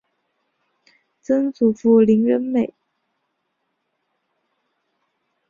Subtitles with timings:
[1.21, 2.73] 曾祖父林仁美。